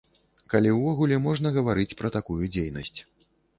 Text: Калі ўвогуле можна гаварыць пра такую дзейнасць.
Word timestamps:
Калі 0.53 0.71
ўвогуле 0.77 1.19
можна 1.27 1.53
гаварыць 1.59 1.97
пра 2.01 2.13
такую 2.19 2.41
дзейнасць. 2.53 2.99